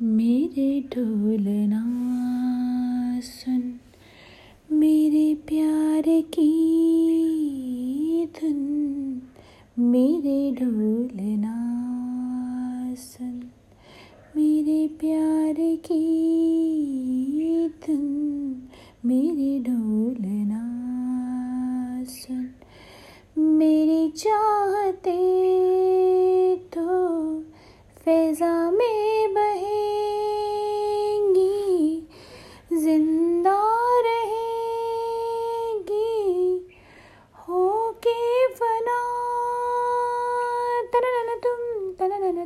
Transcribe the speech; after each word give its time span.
मेरे 0.00 0.80
ढोलना 0.94 1.80
सुन, 3.20 3.62
मेरे 4.72 5.34
प्यार 5.48 6.04
की 6.34 6.48
धुन, 8.36 9.22
मेरे 9.78 10.52
ढोलना 10.52 11.54
सुन, 12.94 13.34
मेरे 14.36 14.86
प्यार 15.00 15.54
की 15.86 16.02
धुन, 17.86 18.62
मेरे 19.06 19.58
ढोलना 19.60 20.64
सुन। 22.04 22.48
मेरी 23.38 24.08
चाहते 24.10 25.18
तो 26.74 26.84
फैजा 28.04 28.70
में 28.70 28.81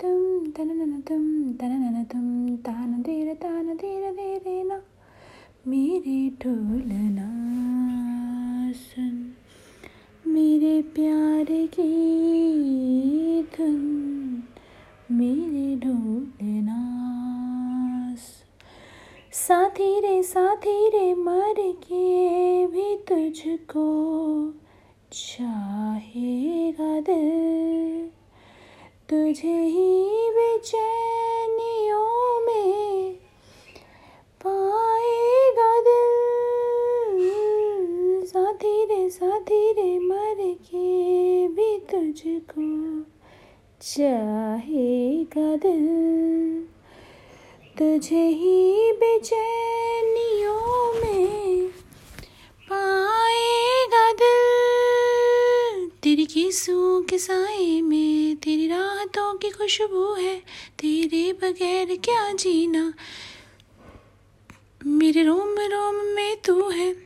तनन 0.00 0.50
तुम 0.52 0.52
तनन 0.52 1.00
तुम 1.00 1.22
तनन 1.60 2.04
तुम 2.04 2.56
तान 2.56 3.02
धीरे 3.02 3.34
तान 3.34 3.76
धीरे 3.76 4.10
धीरे 4.12 4.62
ना 4.64 4.80
मेरे 5.68 6.18
ढोलना 6.42 7.28
सुन 8.74 9.16
मेरे 10.24 10.80
प्यार 10.94 11.46
की 11.74 13.42
धुन 13.56 14.42
मेरे 15.10 15.76
ढोलना 15.76 16.78
साथी 19.32 19.88
रे 20.00 20.22
साथी 20.22 20.88
रे 20.88 21.14
मर 21.14 21.60
के 21.82 22.66
भी 22.66 22.94
तुझको 23.08 23.88
चाहेगा 25.12 27.00
दिल 27.00 28.17
तुझे 29.10 29.48
ही 29.48 30.30
बेचैनियों 30.30 32.46
में 32.46 33.14
पाएगा 34.46 35.80
दिल। 35.80 37.20
साथी 38.26 38.84
रे 38.84 39.10
साथी 39.10 39.72
रे, 39.72 39.98
मर 39.98 40.34
के 40.38 41.48
भी 41.48 41.78
तुझको 41.78 43.02
चाहेगा 43.80 45.56
दिल। 45.56 46.66
तुझे 47.78 48.16
ही 48.16 48.92
बेचैनियों 48.92 49.47
तेरी 56.02 56.24
किस्सों 56.24 57.02
के 57.02 57.18
साए 57.18 57.80
में, 57.80 58.36
तेरी 58.36 58.68
राहतों 58.68 59.38
की 59.38 59.50
खुशबू 59.50 60.14
है, 60.14 60.42
तेरे 60.78 61.32
बगैर 61.32 61.96
क्या 62.04 62.32
जीना? 62.32 62.94
मेरे 64.86 65.22
रोम 65.22 65.54
रोम 65.58 65.94
में 65.94 66.36
तू 66.46 66.70
है। 66.70 66.96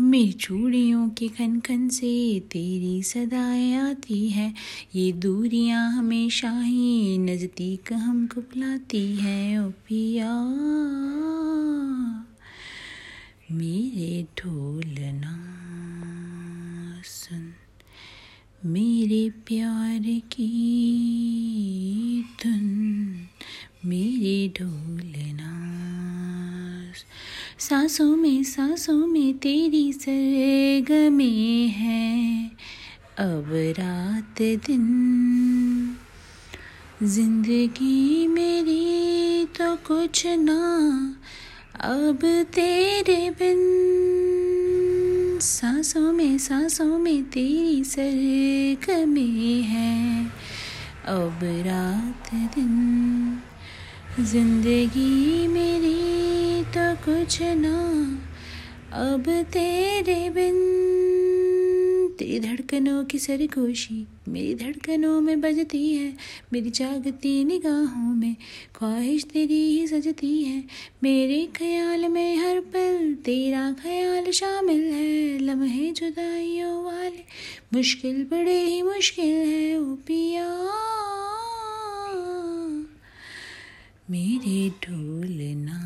मेरी 0.00 0.32
चूड़ियों 0.32 1.08
की 1.08 1.28
खन 1.28 1.60
खन 1.60 1.88
से 1.88 2.40
तेरी 2.40 3.02
सदाएँ 3.02 3.74
आती 3.74 4.28
है। 4.28 4.54
ये 4.94 5.12
दूरियाँ 5.12 5.92
हमेशा 5.92 6.60
ही 6.60 7.18
नज़दीक 7.18 7.92
हमको 7.92 8.40
बुलाती 8.40 9.16
है, 9.16 9.66
ओ 9.66 9.70
पिया। 9.70 10.34
मेरे 13.52 14.26
ढोलना 14.38 15.57
सुन 17.28 17.52
मेरे 18.66 19.30
प्यार 19.30 20.20
की 20.32 20.48
धुन, 22.42 23.28
मेरे 23.84 24.48
ढोलना 24.48 25.52
सांसों 27.58 28.16
में 28.16 28.42
सांसों 28.44 29.06
में 29.06 29.38
तेरी 29.38 29.92
सरगमे 29.92 31.66
है। 31.66 32.50
अब 33.18 33.50
रात 33.52 34.42
दिन, 34.66 35.96
ज़िंदगी 37.02 38.26
मेरी 38.26 39.44
तो 39.44 39.76
कुछ 39.76 40.26
ना। 40.26 40.62
अब 41.80 42.18
तेरे 42.54 43.30
बिन 43.30 43.58
सांसों 45.40 46.12
में 46.12 46.38
सांसों 46.38 46.98
में 46.98 47.22
तेरी 47.24 47.84
सर 47.84 48.12
कमी 48.86 49.62
है। 49.62 50.24
अब 51.06 51.38
रात 51.66 52.34
दिन, 52.54 53.38
ज़िंदगी 54.20 55.46
मेरी 55.48 56.64
तो 56.76 56.94
कुछ 57.04 57.38
ना। 57.42 57.78
अब 59.02 59.24
तेरे 59.52 60.30
बिन 60.30 60.47
तेरी 62.28 62.40
धड़कनों 62.40 63.04
की 63.04 63.18
सरगोशी, 63.18 64.06
मेरी 64.28 64.54
धड़कनों 64.54 65.20
में 65.20 65.40
बजती 65.40 65.94
है। 65.94 66.16
मेरी 66.52 66.70
जागती 66.70 67.44
निगाहों 67.44 68.14
में 68.14 68.36
ख्वाहिश 68.74 69.24
तेरी 69.24 69.60
ही 69.70 69.86
सजती 69.86 70.42
है। 70.44 70.64
मेरे 71.02 71.46
ख्याल 71.46 72.08
में 72.08 72.36
हर 72.36 72.60
पल 72.60 73.14
तेरा 73.14 73.72
ख्याल 73.72 74.30
शामिल 74.30 74.84
है। 74.84 75.38
लम्हे 75.38 75.90
जुदाइयों 75.90 76.84
वाले, 76.84 77.24
मुश्किल 77.72 78.24
बड़े 78.24 78.60
ही 78.64 78.82
मुश्किल 78.82 79.34
है। 79.48 79.80
ओ 79.80 79.94
पिया, 80.06 80.48
मेरे 84.10 84.70
ढोलना 84.70 85.80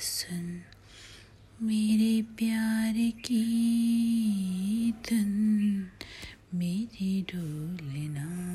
सुन 0.00 0.60
मेरे 1.62 2.22
प्यार 2.22 2.94
की 3.24 4.05
मिथुन 4.96 5.88
मेरी 6.54 7.10
डोलना 7.30 8.45